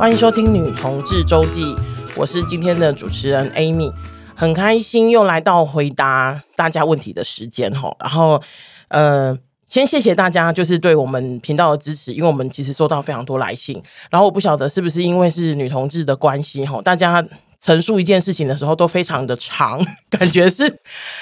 [0.00, 1.74] 欢迎收听《女同志周记》，
[2.16, 3.92] 我是今天的主持人 Amy，
[4.34, 7.94] 很开心又来到回答大家问题的时间哈。
[8.00, 8.42] 然后，
[8.88, 9.36] 呃，
[9.68, 17.22] 先谢谢大家就是对我们频道的支持，因为我们其实收到非常多来信，然后我不晓得是不是因为是女同志的关系哈，大家。
[17.62, 20.78] 陈述一件事情的时候都非常的长，感觉是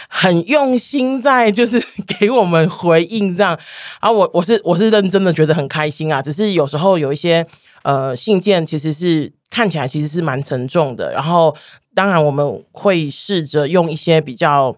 [0.08, 1.82] 很用心在就是
[2.20, 3.58] 给我们回应这样，
[3.98, 7.44] 啊，我我是我是认真的觉得很开心啊，只是有时候有一些
[7.82, 11.56] 呃信件其实是看起来其实是蛮沉重的，然后
[11.94, 14.76] 当然我们会试着用一些比较。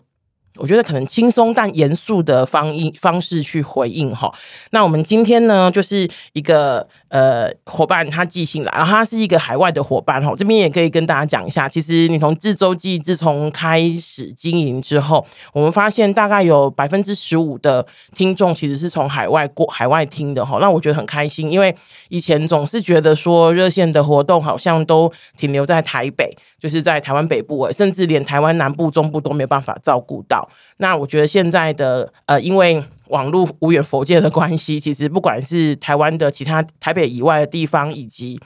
[0.56, 4.32] 我觉得可能轻松但严肃的方应方式去回应哈。
[4.70, 10.34] 那我们今天呢，就是一个呃伙伴他寄信来，然后他是一个海外的伙伴哈。
[10.36, 20.58] 这边也可以跟大家讲一下，其实女同志周记自从开始经营之后，我们发现大概有百分之十五的听众其实是从海外过海外听的哈。
[20.60, 21.74] 那我觉得很开心，因为
[22.08, 30.39] 以前总是觉得说热线的活动好像都停留在台北，就是在台湾北部，甚至连台湾南部、中部都没有办法照顾到。
[30.78, 38.40] 那我觉得现在的呃，因为网络无远佛界的关系，其实不管是台湾的其他台北以外的地方，以及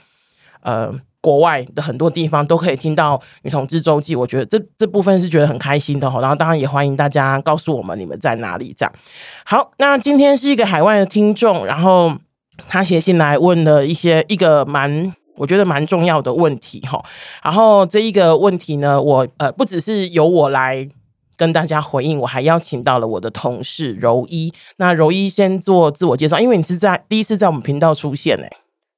[0.62, 4.16] 呃国外的很多地方，都可以听到女同志周记。
[4.16, 6.18] 我觉得这这部分是觉得很开心的哈。
[6.20, 8.92] 然后当然也欢迎大家告诉我们你们在哪里这样。
[9.44, 12.14] 好，那今天是一个海外的听众，然后
[12.66, 17.04] 他写信来问了一些一个蛮我觉得蛮重要的问题哈。
[17.42, 20.88] 然后这一个问题呢，我呃不只是由我来。
[21.36, 24.52] 跟大家回应，我还邀请到了我的同事柔一。
[24.76, 28.50] 那柔一先做自我介绍，因为你是在第一次在我们频道出现诶。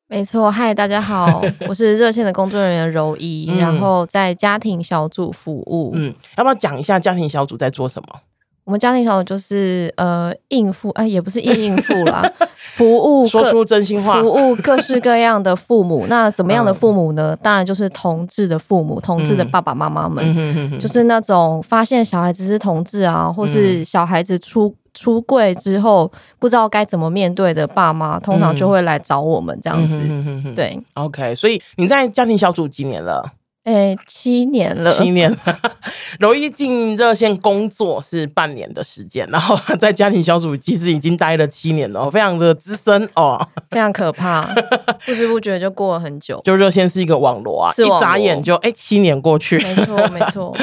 [0.09, 5.91] 没错，嗨，大家好， 我是热线的工作人员柔一，嗯、然后在家庭小组服务。
[5.95, 8.21] 嗯，要不要讲一下家庭小组在做什么？
[8.67, 12.29] 我们家庭小组就是呃应付，哎，也不是应应付啦，
[12.75, 16.05] 服务说出真心话，服务各式各样的父母。
[16.11, 17.33] 那怎么样的父母呢？
[17.33, 26.11] 嗯、当然就是同志的父母，同志的爸爸妈妈们，嗯、就是那种发现小孩子是同志啊，或是小孩子出出柜之后
[26.41, 30.01] 不知道该怎么面对的爸妈，通常就会来找我们这样子。
[30.03, 33.31] 嗯、对，OK，所以你在家庭小组几年了？
[33.67, 35.39] 哎、欸，七年了，七年了。
[36.21, 44.43] 柔一进热线工作是半年的时间，然后在家庭小组其实已经待了七年了，非常的资深哦， 非常可怕，
[45.05, 46.41] 不知不觉就过了很久。
[46.45, 50.57] 就热线是一个网罗啊，一眨眼就哎、欸、七年过去，没错没错。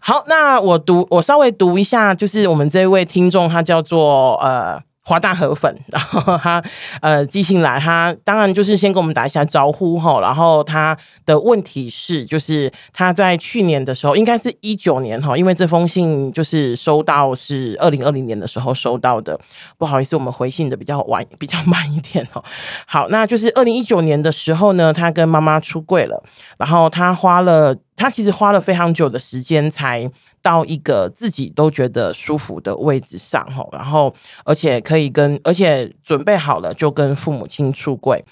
[0.00, 4.82] 好，那我读我稍微读一下，就是我们这位听众，他叫做呃。
[5.08, 6.62] 华大河粉， 然后他
[7.00, 10.20] 呃寄信来，他当然就是先跟我们打一下招呼哈。
[10.20, 19.40] 然后他的问题是，就是他在去年的时候，应该是一九年哈，因为这封信就是收到是二零二零年的时候收到的，
[19.78, 22.44] 不好意思，我们回信的比较晚， 比较慢一点哦。
[22.86, 26.22] 好，那就是二零一九年的时候呢，他跟妈妈出柜了，
[26.58, 30.10] 然后他花了，他其实花了非常久的时间才。
[30.48, 34.14] 到一个自己都觉得舒服的位置上吼，然后
[34.46, 38.24] 而且可以跟，而且准备好了就跟父母亲出柜。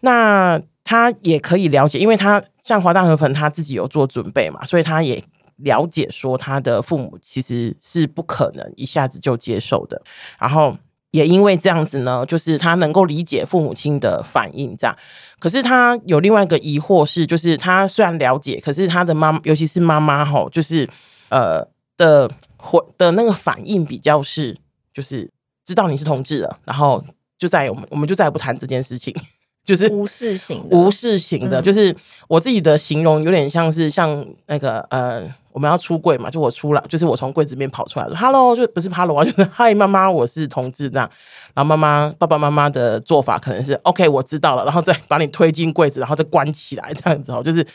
[0.00, 5.22] 那他也可以了解，因为他像华大河粉，他自己有做准备嘛，所以他也
[5.56, 10.00] 了解说他的父母其实是不可能一下子就接受的。
[10.38, 10.74] 然后
[11.10, 14.96] 也因为这样子呢，就是他能够理解父母亲的反应，这样。
[15.38, 20.88] 可是他有另外一个疑惑是，就是他虽然了解，可是他的妈，尤其是妈妈吼，就是。
[21.30, 21.66] 呃
[21.96, 24.56] 的或的那个反应比较是，
[24.92, 25.30] 就是
[25.64, 27.04] 知道你是同志了，然后
[27.38, 29.14] 就再我们我们就再也不谈这件事情，
[29.64, 31.94] 就是无视型无视型的，就是
[32.28, 35.22] 我自己的形容有点像是像那个呃
[35.52, 41.10] 我们要出柜嘛，就我出来就是我从柜子里面跑出来了 Hello 就不是 Hello 啊，就是嗨妈妈我是同志这样，
[41.54, 47.66] 然后妈妈爸爸妈妈的做法可能是 OK 我知道了，然后再把你推进柜子，然后再关起来这样子哦，就是。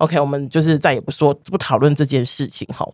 [0.00, 2.88] OK，我们就是再也不说不讨论这件事情哈。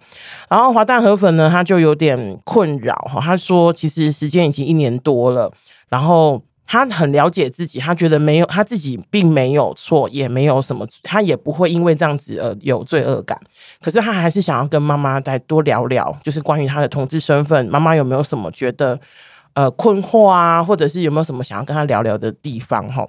[0.49, 3.21] 然后华大河粉呢，他就有点困扰哈。
[3.21, 5.49] 他说，其实时间已经一年多了，
[5.89, 13.39] 然后他很了解自己，他觉得没有他自己并没有错，也没有什么，他也不会因为这样子而有罪恶感。
[13.81, 18.99] 可是他还是想要跟妈妈再多聊聊，就是关于他的同志身份，妈妈有没有什么觉得
[19.55, 23.07] 呃困惑啊，或者是有没有什么想要跟他聊聊的地方哈？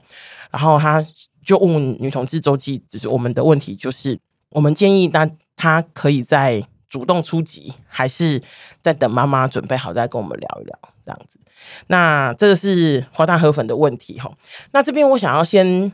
[0.52, 1.04] 然后他。
[1.48, 8.42] 就问女同志周记，就是我们的问题，就是我们建议他，他可以再主动出击，还是
[8.82, 11.40] 在等妈妈准备好再跟我们聊一聊这样子？
[11.88, 14.30] 那这个是华大河粉的问题哈。
[14.74, 15.90] 那这边我想要先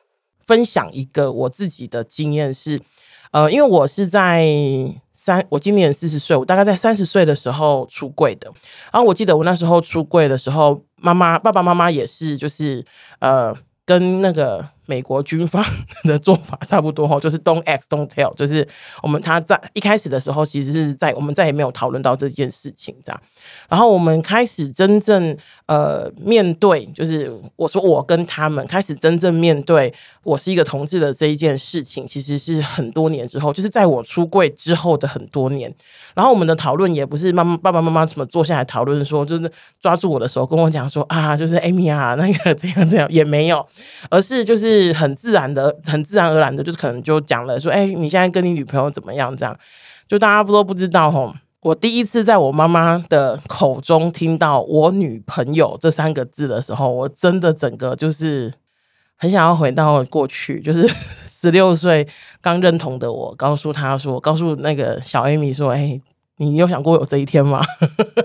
[0.47, 2.81] 分享一个我自己的经验是，
[3.29, 4.47] 呃，因为我是在
[5.13, 8.51] 三，我今年四十岁，我大概在三十岁的时候出柜的。
[8.91, 12.83] 然后我记得我那时候出柜的时候，妈妈、爸爸妈妈也是，就是
[13.19, 13.55] 呃，
[13.85, 14.67] 跟那个。
[14.85, 15.63] 美国军方
[16.03, 18.67] 的做法差不多哈， 就是 don't ask, don't tell，就是
[19.01, 23.21] 我们他在一开始的时候，其实是在我们再也没有讨论到这件事情这样，
[23.69, 25.35] 然后我们开始真正
[25.67, 29.93] 呃面对，就是我说我跟他们开始真正面对
[30.23, 35.73] 我是一个同志的这一件事情，其实是很多年之后，就是在我出柜之后的很多年，
[36.13, 39.49] 然后我们的讨论也不是妈妈爸爸妈妈怎么坐下来讨论说，就是
[39.81, 43.65] 抓住我的手跟我讲说啊，就是 Amy 啊，那个这样这样也没有，
[44.09, 44.72] 而是就是。
[44.73, 49.35] 是很自然的，很自然而然的，就是可能就讲了说，哎、你现在跟你女朋友怎么样？
[49.37, 49.55] 这样，
[50.07, 51.33] 就大家不都不知道吼。
[51.61, 58.53] 我第一次在我妈妈的口中听到“我女朋友”这三个字的时候，我真的整个就是
[59.15, 60.85] 很想要回到过去，就是
[61.29, 62.05] 十六岁
[62.41, 66.01] 刚认同的我，告诉她说，告诉那个小 Amy 说，哎、
[66.37, 67.61] 你有想过有这一天吗？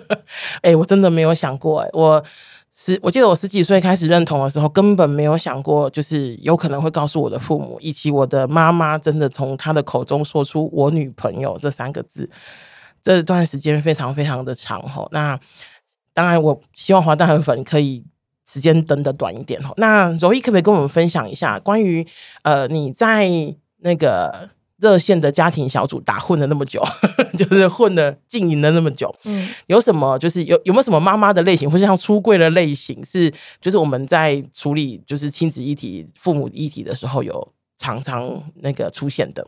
[0.63, 2.25] 哎、我真的没有想过、哎，我。
[2.81, 12.31] 十，我记得我十几岁开始认同的时候，根本没有想过，就是有可能会告诉我的父母，以及我的妈妈，真的从她的口中说出“我女朋友”这三个字。
[13.03, 15.09] 这段时间非常非常的长吼。
[15.11, 15.37] 那
[16.15, 18.05] 当然，我希望华大和粉可以
[18.47, 19.75] 时间等的短一点吼。
[19.77, 22.07] 那柔一可不可以跟我们分享一下关于
[22.43, 23.29] 呃你在
[23.79, 24.51] 那个？
[24.81, 26.83] 热线的家庭小组打混了那么久，
[27.37, 39.47] 就是混了经营了那么久，嗯，有什么就是有有没有什么妈妈的类型，或者像出柜的类型，是就是我们在处理就是亲子议题、父母议题的时候，有常常那个出现的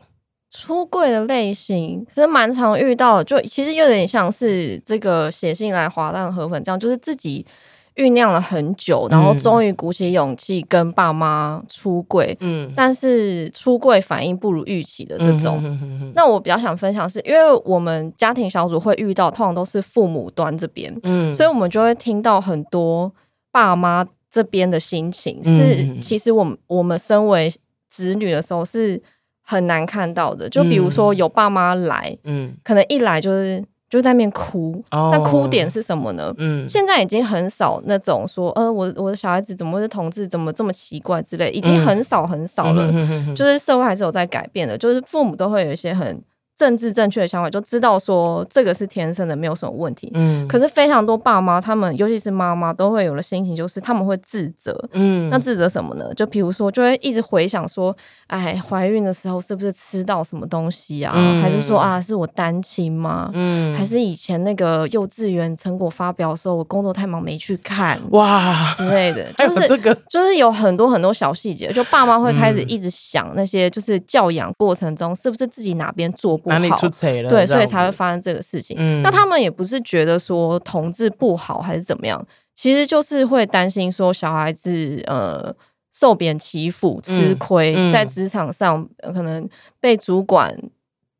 [0.49, 7.45] 出柜的类型，可是蛮常遇到，就其实有点像是这个写信来滑蛋河粉这样，就是自己。
[7.95, 15.57] 酝酿了很久，然后终于鼓起勇气跟爸妈出柜，嗯，但是出柜反应不如预期的这种。
[15.57, 23.11] 嗯、哼哼哼，那我比较想分享是，因为我们家庭小组会遇到，通常都是父母端这边，嗯，所以我们就会听到很多
[23.51, 27.51] 爸妈这边的心情，是其实我们我们身为
[27.89, 29.01] 子女的时候是
[29.41, 30.49] 很难看到的。
[30.49, 33.63] 就比如说有爸妈来，嗯，可能一来就是。
[33.91, 36.33] 就在那边哭，那哭点是什么呢？
[36.37, 42.89] 嗯，现在已经很少那种说，呃，我我的小孩子怎么会是同志，怎么这么奇怪之类，已经很少很少了。
[43.35, 46.19] 就是社会还是有在改变的，就是父母都会有一些很。
[46.61, 50.11] 政治正确的想法，就知道说这个是天生的，没有什么问题。
[50.13, 54.79] 嗯，可是非常多爸妈，他们尤其是妈妈，都会有了心情，就是他们会自责。
[54.91, 56.13] 嗯，那自责什么呢？
[56.13, 57.95] 就比如说，就会一直回想说，
[58.27, 61.13] 哎，怀孕的时候是不是吃到什么东西啊？
[61.15, 63.31] 嗯、还是说啊，是我单亲吗？
[63.33, 69.27] 嗯，还是以前那个幼稚园成果发表的时候，我工作太忙没去看哇之类的。
[69.35, 76.50] 就是这个，就是有很多很多小细节，就爸妈会开始一直想那些，就是教养过程中是不是自己哪边做不。
[76.59, 77.29] 哪里出贼了？
[77.29, 78.75] 对，所以才会发生这个事情。
[78.79, 82.25] 嗯，那他们也不是觉得说同志不好还是怎么样，
[82.55, 85.53] 其实就是会担心说小孩子呃
[85.93, 89.47] 受别人欺负、吃亏，嗯嗯、在职场上可能
[89.79, 90.55] 被主管。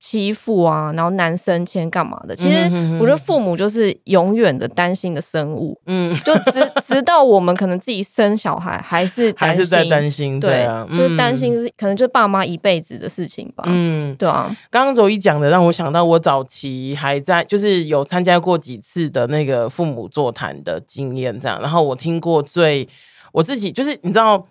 [0.03, 2.35] 欺负啊，然后男生先干嘛的？
[2.35, 2.57] 其实
[2.99, 14.53] 我觉得父母就是永远的担心的生物，嗯， 就直直到我们可能自己生小孩，还是还是在担心，对啊，就是担心，是可能就是爸妈一辈子的事情吧，嗯，对啊。
[14.71, 22.89] 刚刚柔一讲的让我想到，我早期还在就是有参加过几次的那个父母座谈的经验，这样，然后我听过最
[23.31, 24.43] 我自己就是你知道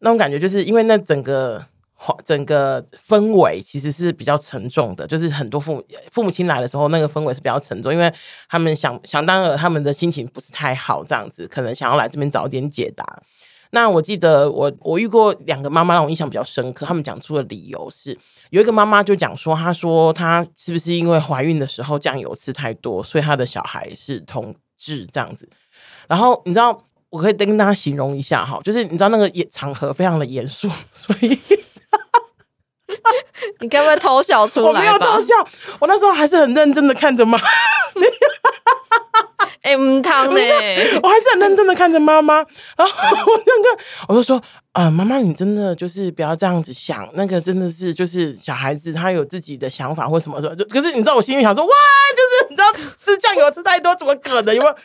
[0.00, 1.64] 那种感觉，就是因为那整个。
[2.24, 8.12] 整个氛围其实是比较沉重的，就是很多父母父母亲来的时候，那个氛围是比较沉重，因为
[8.48, 13.04] 他们想想当然他们的心情不是太好，这样子可能想要来这边找点解答。
[13.70, 18.16] 那我记得我我遇过两个妈妈让我印象比较深刻，他们讲出的理由是，
[18.50, 25.46] 有一个妈妈就讲说，她说她是不是因为怀孕的时候酱油吃太多，所以她的小孩是同志这样子。
[26.06, 31.38] 然后你知道，我可以跟大家形容一下哈，就是你知道那个场合非常的严肃， 所以。
[33.60, 34.66] 你该不会偷笑出来？
[34.68, 35.34] 我没有偷笑，
[35.78, 37.38] 我那时候还是很认真的看着妈。
[39.62, 40.40] 哎、欸，唔汤呢？
[41.02, 42.36] 我还是很认真的看着妈妈，
[42.76, 43.54] 然后我就跟
[44.08, 44.42] 我就说。
[44.72, 51.70] 啊，妈妈，你真的就是不要这样子想，那个真的是就是小孩子他有自己的想法或什么什么，就可是你知道我心里想说，哇，
[52.14, 54.54] 就是你知道吃酱油吃太多怎么可能？
[54.54, 54.76] 有没有？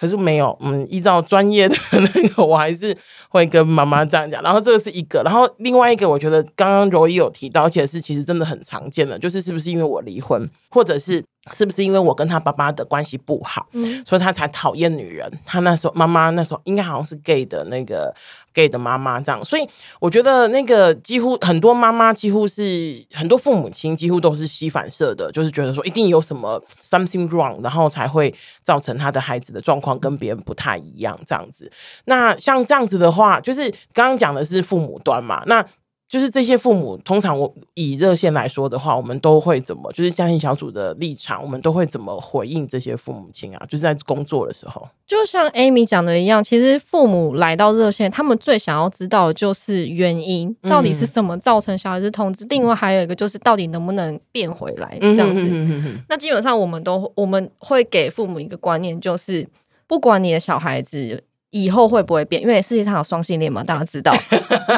[0.00, 2.96] 可是没有，嗯，依照专业的那个，我还是
[3.28, 4.42] 会跟妈妈这样讲。
[4.42, 15.30] 然后这个是一个，然后另外一个，我觉得刚刚柔一有提到，而且是其实真的很常见的，就是是不是因为我离婚，或者是是不是因为我跟他爸爸的关系不好，嗯，所以他才讨厌女人？
[15.44, 18.14] 他那时候妈妈那时候应该好像是 gay 的那个
[18.54, 19.44] gay 的妈妈这样。
[19.44, 19.68] 所以
[20.00, 31.70] 我觉得那个几乎很多妈妈几乎是很多父母亲几乎都是吸反射的，就是觉得说一定有什么 something wrong，然后才会造成他的孩子的状况况跟别人不太一样，这样子。
[32.04, 35.66] 那像这样子的话，就是刚刚讲的是父母端嘛，那。
[36.10, 39.92] 就是这些父母，通常我以热线来说的话，我们都会怎么？
[39.92, 43.64] 就是家庭小组的立场，我们都会怎么回应这些父母亲啊？
[43.68, 52.44] 就是在工作的时候，就像 Amy 讲的一样，其实父母来到热线，他们最想要知道的就是原因，到底是什么造成小孩子通知？
[52.44, 54.98] 嗯、另外还有一个就是，到底能不能变回来？
[55.00, 55.46] 这样子。
[55.48, 59.46] 嗯、哼哼哼，那基本上我们都我们会给父母一个观念，就是
[59.90, 61.24] 不管你的小孩子。
[61.52, 62.40] 以后会不会变？
[62.40, 64.14] 因为世界上有双性恋嘛，大家知道。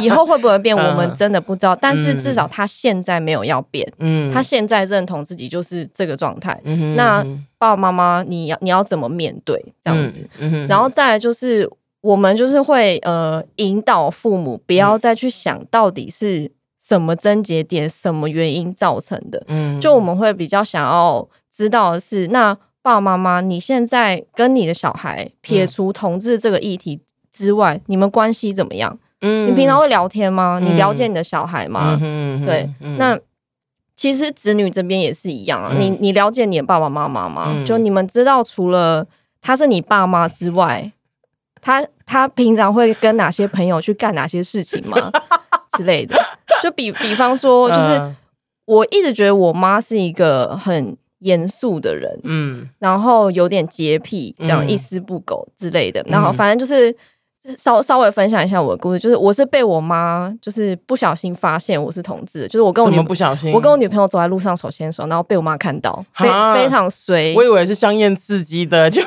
[0.01, 1.77] 以后会不会变， 我们真的不知道。
[1.77, 6.59] 但是至少他现在没有要变，嗯，他现在认同自己就是这个状态。
[6.65, 7.23] 嗯、那
[7.59, 10.27] 爸爸妈妈，你要你要怎么面对这样子？
[10.39, 11.69] 嗯、然后再来就是，
[12.01, 16.51] 我们就是会呃引导父母不要再去想到底是
[16.83, 19.45] 什么症结点、什么原因造成的。
[19.49, 22.57] 嗯，就我们会比较想要知道的是那。
[22.83, 28.99] 爸爸妈妈，你现在跟你的小孩撇除同志这个议题之外，嗯、你们关系怎么样？
[29.21, 30.59] 嗯，你平常会聊天吗？
[30.61, 31.97] 嗯、你了解你的小孩吗？
[32.03, 33.17] 嗯、对，嗯、那
[33.95, 35.71] 其实子女这边也是一样啊。
[35.73, 37.53] 嗯、你你了解你的爸爸妈妈吗？
[37.55, 39.07] 嗯、就你们知道，除了
[39.41, 40.91] 他是你爸妈之外，
[41.61, 45.13] 他他平常会跟哪些朋友去干哪些事情吗？
[45.79, 46.17] 之类的。
[46.61, 48.15] 就比比方说，就是
[48.65, 50.97] 我一直觉得我妈是一个很。
[51.23, 56.95] 严肃的人，嗯，然后有点洁癖，这样一丝不苟之类的，嗯、然后反正就是
[57.57, 69.03] 稍稍微分享一下我的故事，就是我是被我妈就是不小心发现我是同志，就是我跟我女不小心，我跟我女朋友走在路上手牵手，然后被我妈看到，非非常衰，我以为是香艳刺激的， 就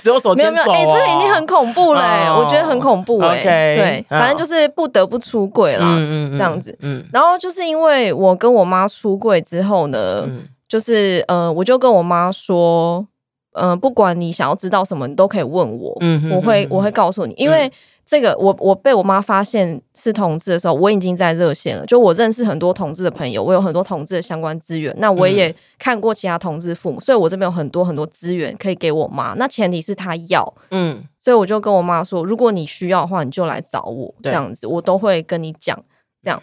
[0.00, 3.44] 只有手牵手、哦，没有没有，哎、欸，这已经很恐怖了、我觉得很恐怖、欸，哎，Okay,
[3.76, 10.24] 对，反正就是不得不出柜啦，嗯嗯，这样子，嗯，然后就是因为我跟我妈出柜之后呢。
[10.26, 13.04] 嗯就是呃，我就跟我妈说，
[13.54, 17.68] 嗯、呃，不管你想要知道什么，你都可以问我，嗯哼，我会我会告诉你，因为
[18.06, 35.76] 这个我我被我妈发现是同志的时候，我已经在热线了，就我认识很多同志的朋友，我有很多同志的相关资源，那我也看过其他同志父母，所以我这边有很多很多资源可以给我妈，那前提是她要，嗯，所以我就跟我妈说，如果你需要的话，你就来找我，这样子，我都会跟你讲，
[36.22, 36.40] 这样。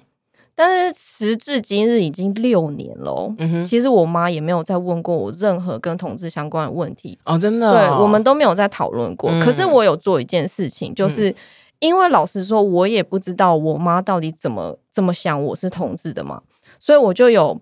[0.57, 9.29] 但是时至今日已经六年了，嗯，其实我妈也没有再问过我任何跟同志相关的问题哦，真的、哦，对，我们都没有再讨论过。
[9.29, 11.33] 嗯、可是我有做一件事情，就是
[11.77, 16.41] 因为老实说，我也不知道我妈到底怎么怎么想我是同志的嘛，
[16.79, 17.61] 所以我就有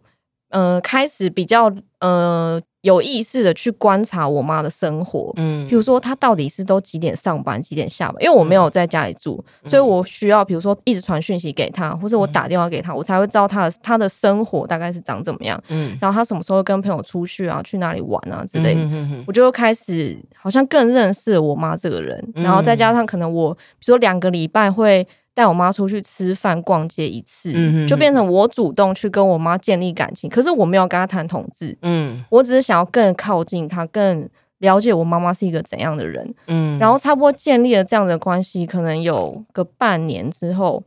[0.51, 2.55] 嗯、呃、开始比较嗯。
[2.55, 8.23] 呃有意识的去观察我妈的生活，嗯，比如说她到底是都几点上班，几点下班？
[8.23, 25.07] 因为我没有在家里住，嗯、所以我需要比如说一直传讯息给她，或者我打电话给她，嗯、我才会知道她的她的生活大概是长怎么样，嗯，然后她什么时候跟朋友出去啊，去哪里玩啊之类的，嗯、哼哼我就开始好像更认识了我妈这个人，然后再加上可能我比如说两个礼拜会。
[25.35, 27.51] 带我妈出去吃饭、逛街一次，
[27.85, 30.29] 就变成我主动去跟我妈建立感情。
[30.29, 34.27] 可是我没有跟她谈同志，嗯，我只是想要更靠近她，更
[34.59, 36.79] 了解我妈妈是一个怎样的人，嗯。
[36.79, 40.81] 然后差不多建立了这样的关系，可能有个半年之后，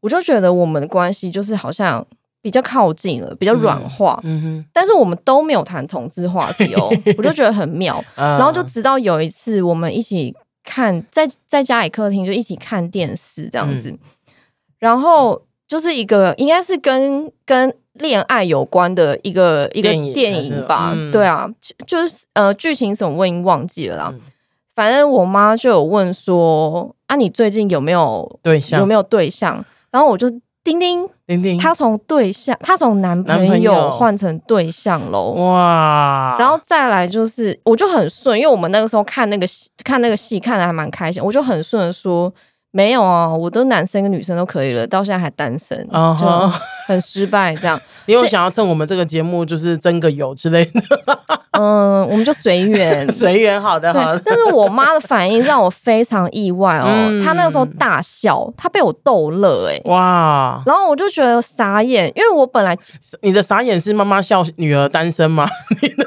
[0.00, 2.06] 我就觉得我们的关系就是好像
[2.42, 4.64] 比较靠近了，比较软化，嗯，嗯哼。
[4.70, 8.04] 但是我们都没有谈同志话题哦， 我就觉得很妙。
[8.14, 10.36] 然后就直到有一次我们一起。
[10.68, 13.98] 看在在家里客厅就一起看电视这样子，嗯、
[14.78, 21.48] 然后就是一个应该是跟跟恋爱有关的一个一个电影吧，嗯、对啊，
[21.86, 24.10] 就是呃剧情什么我已经忘记了啦。
[24.12, 24.20] 嗯、
[24.74, 28.78] 反正我妈就有问说啊，你最近有没有对象？
[28.78, 29.64] 有没有对象？
[29.90, 30.30] 然后我就。
[30.68, 36.36] 丁丁，丁丁，他从对象，他从男朋友换成对象喽，哇！
[36.38, 42.32] 然后再来就是，我就很顺，因为我们那个时候看那个戏，看那个戏看的还蛮开心，我就很顺的说。
[42.70, 46.20] 没有啊，我都男生跟女生都可以了，到现在还单身，uh huh.
[46.20, 46.26] 就
[46.86, 47.54] 很失败。
[47.56, 50.80] 这样， 你有想要趁我们这个节目就是争个友之类的？
[51.58, 54.22] 嗯，我们就随缘， 随缘，好的，好的。
[54.24, 60.62] 但是我妈的反应让我非常意外哦，嗯、她那个时候大笑，她被我逗乐，哎，哇！
[60.66, 62.76] 然后我就觉得傻眼，因为我本来
[63.22, 65.48] 你的傻眼是妈妈笑女儿单身吗？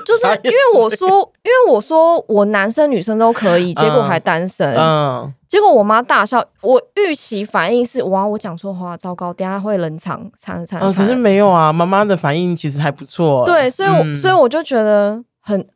[0.05, 5.23] 就是因为我说，因为我说我男生女生都可以，结果还单身，嗯。
[5.23, 10.93] 嗯结果我妈大笑，我预期反应是哇，我讲错话，糟糕，等下会冷场，惨惨惨。
[10.93, 13.45] 可是没有啊，妈妈的反应其实还不错。
[13.45, 15.67] 对，所以我，嗯、所以我就觉得很，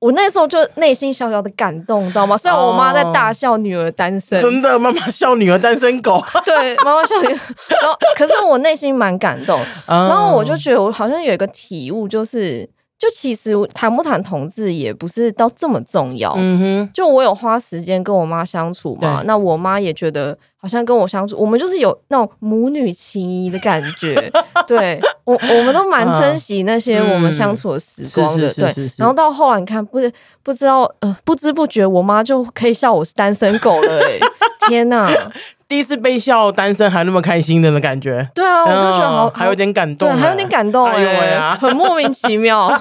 [0.00, 2.36] 我那时候就内心小小的感动，知道吗？
[2.36, 6.22] 虽然我妈在大笑女儿单身，真的，妈妈笑女儿单身狗。
[6.44, 7.40] 对，妈妈笑女儿，
[7.80, 12.68] 然后可是我内心蛮感动，然后我就觉得我好像有一个体悟，就是。
[13.02, 16.32] 就其实谈不谈同志也不是到这么重要。
[16.36, 24.14] 嗯哼，就我有花时间跟我妈相处嘛，那我妈也觉得好像跟我相处，我们就是有那种母女情谊的感觉。
[24.64, 28.48] 对我，我们都蛮珍惜那些我们相处的时光的。
[28.54, 29.98] 对，然后到后来你看，不
[30.44, 34.20] 不知道呃，不知不觉我妈就可以笑我是单身狗了，欸。
[34.20, 34.28] 哎，
[34.68, 35.10] 天哪！
[35.66, 42.70] 第一次被笑单身还那么开心的感觉，对啊，我就觉得好，还有点感动，对，还有点感动，哎呀，很莫名其妙。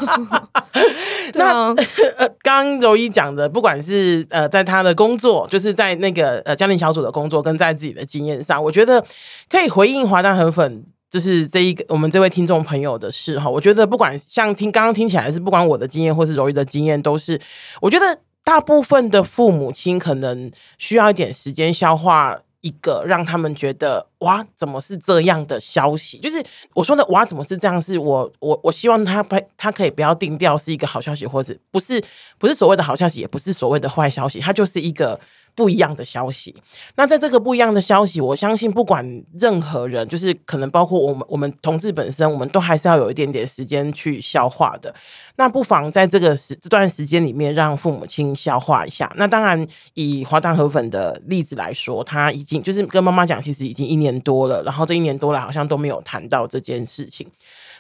[1.40, 1.70] 那
[2.18, 9.04] 呃，刚刚柔一讲的，不管是呃，在他的工作，就是在那个呃家庭小组的工作，跟在自己的经验上，我觉得
[9.50, 13.50] 可以回应华大河粉，就是这一个我们这位听众朋友的事哈。
[13.50, 17.40] 我觉得不管像听刚刚听起来是不管我的经验或是柔一的经验，都是
[17.82, 22.40] 我觉得大部分的父母亲可能需要一点时间消化。
[22.62, 26.18] 一个让他们觉得哇，怎么是这样的消息？
[26.20, 27.82] 就是我说的哇，怎么是这样？
[27.82, 29.22] 是我我我希望他
[29.58, 32.02] 他可以不要定调是一个好消息，或者不是
[32.38, 35.20] 不是所谓的好消息，也不是所谓的坏消息，它就是一个。
[35.56, 36.56] 不一样的消息。
[36.96, 44.94] 那在这个不一样的消息，我相信不管任何人，就是可能包括我们，我们同志本身，我们都还是要有一点点时间去消化的。
[45.36, 49.12] 那不妨在这个时这段时间里面，让父母亲消化一下。
[49.16, 57.28] 那当然，以华诞河粉的例子来说，他已经就是跟妈妈讲，其实已经一年多了，然后这一年多了好像都没有谈到这件事情。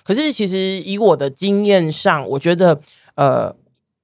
[0.03, 2.79] 可是，其实以我的经验上，我觉得，
[3.15, 3.55] 呃。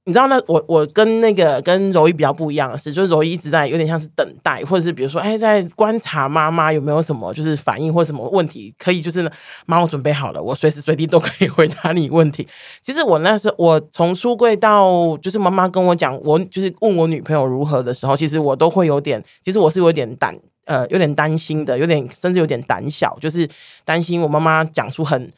[0.07, 9.29] 你知道那我我跟那个跟柔一比较不一样的是，就是柔一一直在有点像是等待，或者是比如说哎，在观察妈妈有没有什么就是反应或什么问题，可以就是
[9.65, 12.47] 妈我准备好了，我随时随地都可以回答你问题。
[12.81, 20.33] 其实我那时候我从出柜到就是妈妈跟我讲，我就是问我女朋友如何的时候，其实我都会有点，其实我是有点胆
[20.63, 23.45] 呃有点担心的，有点甚至有点胆小，就是
[23.83, 25.29] 担心我妈妈讲出很。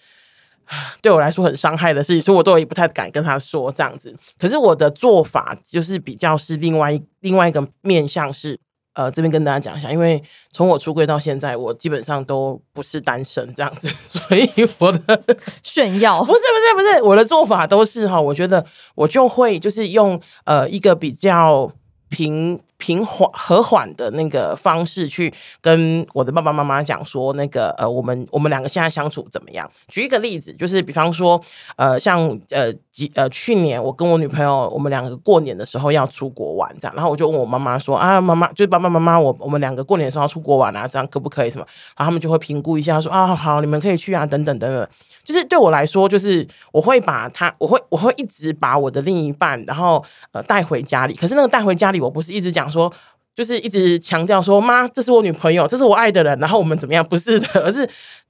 [1.01, 4.15] 对我来说很伤害的事情，所以我都也不太敢跟他说这样子。
[4.37, 8.59] 可是我的做法就是比较是另外另外一个面向是，
[8.93, 10.21] 呃，这边跟大家讲一下，因为
[10.51, 15.19] 从我出柜到现在，我基本上都不是单身这样子， 所以我的
[15.63, 18.65] 炫耀不是不是不是，我的做法都是哈，我觉得
[18.95, 21.71] 我就会就是用呃一个比较
[22.09, 22.59] 平。
[22.79, 29.69] 平缓和缓的那个方式去跟我的爸爸妈妈讲说，那个呃，我们我们两个现在相处怎么样？
[29.89, 31.39] 举一个例子，就是比方说，
[31.75, 41.49] 呃，像呃几呃去年我跟我女朋友，我们两个过年的时候要出国玩，这样，然后我就问我妈妈说啊，妈妈就是爸爸妈妈，我我们两个过年的时候要出国玩啊，这样可不可以？
[41.49, 41.65] 什么？
[41.97, 44.87] 然后他们就会评估一下，说啊，好，你们可以去啊，等等等等。
[45.21, 51.13] 就是对我来说，就是我会把他，我会我会一直把我的另一半，然后呃带回家里。
[51.13, 52.91] 可是那个带回家里，我不是一直讲说，
[53.35, 57.03] 就是一直强调说，妈，这是我女朋友，这是我爱的人，然后我们怎么样？
[57.03, 57.87] 不是的，而是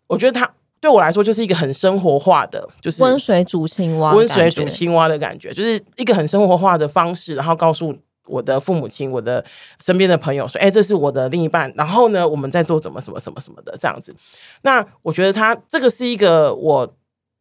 [0.08, 0.50] 我觉得他
[0.80, 7.96] 对我来说就是一个很生活化的，就是温水煮青蛙，温水煮青蛙的感觉，就是一个很生活化的方式，然后告诉。
[8.32, 9.44] 我的父母亲，我的
[9.84, 14.16] 身边的朋友说：“哎、欸，这是我的另一半。”然后呢，我们在做怎么什么什么什么的这样子。
[14.62, 16.88] 那我觉得他这个是一个我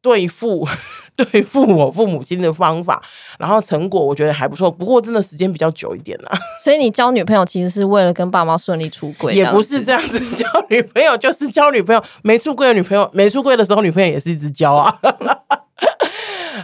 [0.00, 0.66] 对付
[1.16, 3.02] 对付我父母亲的方法，
[3.38, 4.70] 然后成果我觉得还不错。
[4.70, 6.30] 不过真的时间比较久一点啦。
[6.62, 10.18] 所以你交女朋友其实是为了跟爸妈顺利出柜，也不是这样子。
[10.36, 14.94] 交女朋友就是交女朋友，没出柜的女朋友，没出柜的时候女朋友也是一直交啊。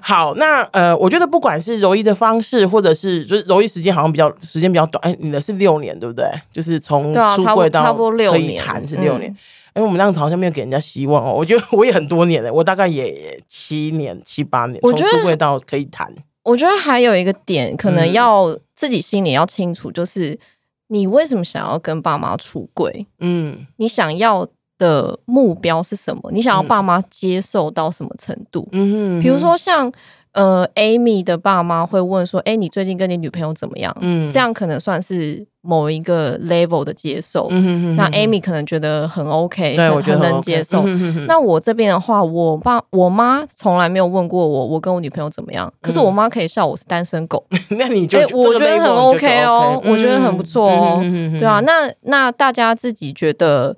[0.03, 6.29] 好，那呃，我觉得不管是柔一的方式，或者是就是柔一时间好像比较时间比较短，哎，你的是六年对不对？
[6.53, 9.37] 就是从出柜到可以谈是六年，因
[9.81, 11.33] 为、嗯、我们这样子好像没有给人家希望哦。
[11.33, 16.13] 我觉得我也很多年了，我大概也七年七八年，从出柜到可以谈。
[16.43, 20.39] 我觉得还有一个点，可能要自己心里要清楚，就是
[20.89, 23.07] 你为什么想要跟爸妈出柜？
[23.21, 24.49] 嗯，你想要。
[24.77, 26.33] 的目标是什么？
[26.33, 28.69] 你想要爸妈接受到什么程度？
[28.73, 29.91] 嗯哼，比如说像
[30.33, 37.49] 呃，Amy 的爸妈会问说：“哎、欸，你最近跟你女朋友怎么样？”嗯，这样可能算是某一个 level 的接受。
[37.51, 40.83] 嗯哼哼，那 Amy 可能觉得很 OK，我觉得很能接受。
[40.85, 45.73] 嗯、哼哼，那我这边的话，我爸我妈从来没有问过我，我跟我女朋友怎么样。
[45.81, 47.45] 可是我妈可以笑我是单身狗。
[47.79, 51.01] 那你就、欸、我觉得很 OK 哦，我觉得很不错哦。
[51.39, 53.77] 对啊，那那大家自己觉得。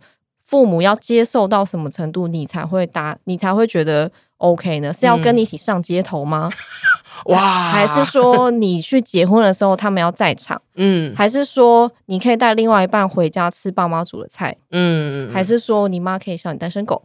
[0.49, 4.93] 父母要接受到什么程度，你才会答，你才会觉得 OK 呢？
[4.93, 6.51] 是要跟你一起上街头吗？
[7.27, 7.71] 嗯、 哇！
[7.73, 10.61] 还是说你去结婚的时候他们要在场？
[10.75, 14.57] 嗯，还是说你可以带另外一半回家吃爸妈煮的菜？
[14.71, 17.03] 嗯，还是说你妈可以笑你单身狗？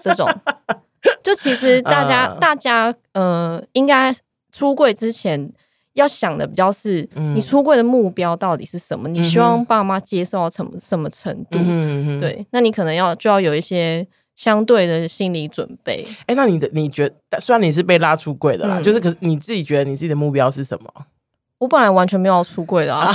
[0.00, 0.28] 这种，
[1.22, 4.14] 就其实大家、uh、大家呃，应该
[4.52, 5.52] 出柜之前。
[5.96, 9.08] 要想的比较是，你出柜的目标到底是什么？
[9.08, 11.56] 嗯、你希望爸妈接受到什么什么程度？
[11.58, 16.06] 嗯、对，那你可能要就要有一些相对的心理准备。
[16.20, 20.88] 哎、欸，那你的你觉得，虽然你是被拉出柜的啦，嗯、就是可是你自己觉得你自己的目标是什么？
[21.58, 23.10] 我本来完全没有要出柜的啊，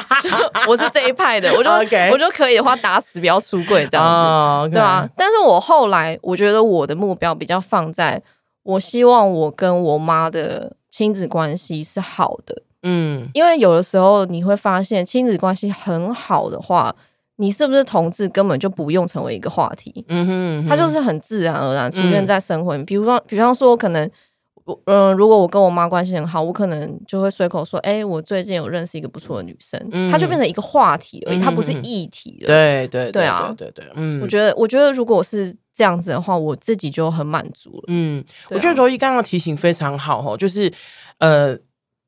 [0.66, 1.70] 我是这一派的，我就.
[2.10, 4.72] 我就可以的话打死不要出柜这样子，oh.
[4.72, 5.06] 对啊。
[5.14, 8.22] 但是我后来我觉得我的目标比较放在，
[8.62, 16.96] 我希望我跟我妈的亲子关系是好的，嗯，因为有的时候你会发现亲子关系很好的话，
[17.36, 24.08] 你是不是同志根本就不用成为一个话题，嗯哼，嗯哼，它就是很自然而然出现在生活里，嗯、比如说，比方说可能
[24.64, 24.80] 我。
[24.86, 29.78] 嗯，如果我跟我妈关系很好，我可能就会随口说：“哎、欸，我最近有认识一个不错的女生。
[29.92, 32.46] 嗯”她就变成一个话题而已，它、嗯、不是议题了。
[32.46, 37.84] 对对对啊，对对对，嗯，我觉得，我觉得如果是这样子的话，我自己就很满足了。
[37.88, 40.72] 嗯，啊、我觉得柔一刚刚提醒非常好哦，就是
[41.18, 41.54] 呃，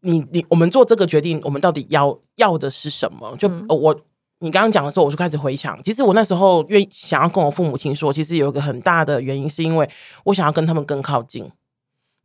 [0.01, 3.37] 你你我们做这个决定，我们到底要要的是什么？
[3.39, 4.01] 就、嗯、我
[4.40, 9.88] 你刚刚讲的时候，我就开始回想，其实我那时候愿意想要跟我父母亲说，其实有一个很大的原因，是因为
[10.25, 11.51] 我想要跟他们更靠近。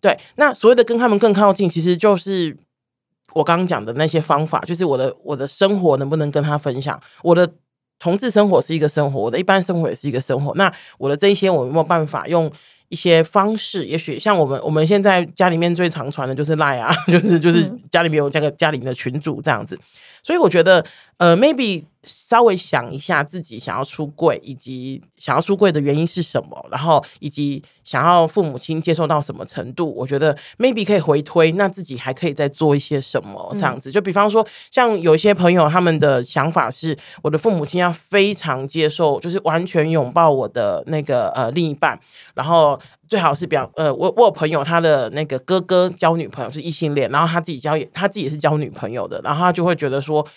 [0.01, 2.57] 对，那所谓的跟他们更靠近，其实就是
[3.33, 7.49] 我刚刚讲的那些方法，就是我的我的生活能不能跟他分享，我的
[7.97, 10.53] 同志生活是一个生活，我的一般生活也是一个生活。
[10.55, 12.51] 那我的这一些，我有没有办法用
[12.89, 13.85] 一些方式？
[13.85, 19.79] 也许像我们我们现在家里面最常传的就是赖啊， 就是就是家里面有这个家里面的群主这样子。
[20.23, 20.85] 所以我觉得，
[21.21, 21.85] 呃，maybe。
[22.03, 33.91] 稍微想一下自己想要出柜，以及想要出柜的原因是什么，然后以及想要父母亲接受到什么程度，我觉得 maybe 可以回推，那自己还可以再做一些什么这样子。
[33.91, 41.99] 就比方说，像有一些朋友他们的想法是，我的父母亲要非常接受，就是完全拥抱我的那个呃另一半，
[42.33, 50.27] 然后最好是比较呃，我我有朋友他的那个哥哥交女朋友是异性恋，然后他自己交他自己也是交女朋友的，然后他就会觉得说。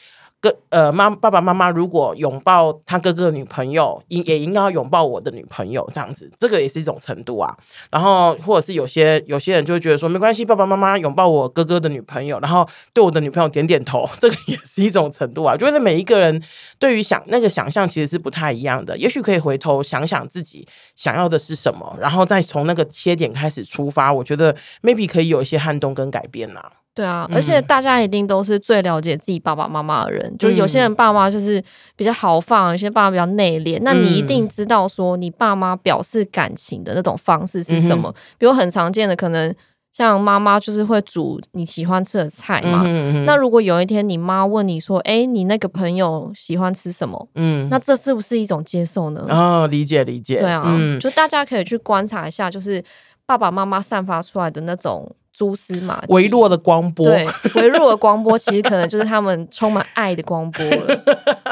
[0.44, 7.56] 跟呃妈爸爸妈妈如果拥抱他哥哥的女朋友，应也应该要拥抱我的女朋友，这样子，这个也是一种程度啊。
[7.90, 15.56] 然后或者是有些有些人就会觉得说，没关系，爸爸妈妈拥抱我哥哥的女朋友，然后对我的女朋友点点头，这个也是一种程度啊。
[15.56, 16.42] 觉得每一个人
[16.78, 26.83] 对于想那个想象其实是不太一样的，也许可以回头想想自己想要的是什么，然后再从那个切点开始出发，我觉得 maybe 可以有一些撼动跟改变呐、啊。
[26.94, 30.22] 对啊，而且大家一定都是最了解自己爸爸妈妈的人。
[30.30, 31.62] 嗯、就有些人爸妈就是
[31.96, 33.80] 比较豪放，有些爸妈比较内敛。
[33.82, 38.08] 那你一定知道说，你爸妈表示感情的那种方式是什么？
[38.10, 39.52] 嗯、比如很常见的，可能
[39.92, 42.82] 像妈妈就是会煮你喜欢吃的菜嘛。
[42.84, 49.24] 嗯、哼哼那如果有一天你妈问你说：“哎，你那个朋友喜欢吃什么？”嗯，那这是不是一种接受呢？
[49.28, 50.40] 哦，理解理解。
[50.40, 52.80] 对啊，嗯、就大家可以去观察一下，就是
[53.26, 55.14] 爸爸妈妈散发出来的那种。
[55.36, 61.00] 蛛丝马迹，微弱的光波，对，微弱的光波，其实可能就是他们充满爱的光波了。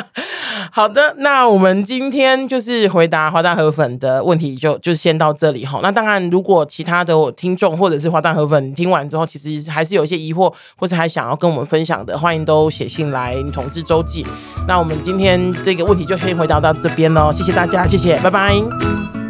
[0.71, 5.81] 好的，那我们今天就是回答花旦河粉的问题就，就就先到这里哈。
[5.83, 14.23] 那当然，如果其他的听众或者是花旦河粉听完之后，其实还是有一些疑惑，或是还想要跟我们分享的，欢迎都写信来《女同志周记》。
[14.69, 19.22] 那我们今天这个问题就先回答到这边喽，谢谢大家，谢谢，拜拜。